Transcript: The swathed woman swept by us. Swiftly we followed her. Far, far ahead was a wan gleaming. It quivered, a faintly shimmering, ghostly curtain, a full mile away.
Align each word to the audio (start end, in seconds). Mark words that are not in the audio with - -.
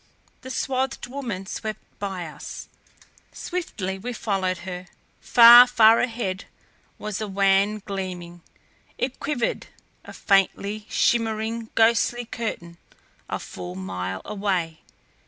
The 0.41 0.49
swathed 0.49 1.05
woman 1.05 1.45
swept 1.45 1.79
by 1.99 2.25
us. 2.25 2.67
Swiftly 3.31 3.99
we 3.99 4.13
followed 4.13 4.65
her. 4.65 4.87
Far, 5.19 5.67
far 5.67 5.99
ahead 5.99 6.45
was 6.97 7.21
a 7.21 7.27
wan 7.27 7.83
gleaming. 7.85 8.41
It 8.97 9.19
quivered, 9.19 9.67
a 10.03 10.11
faintly 10.11 10.87
shimmering, 10.89 11.69
ghostly 11.75 12.25
curtain, 12.25 12.77
a 13.29 13.37
full 13.37 13.75
mile 13.75 14.23
away. 14.25 14.79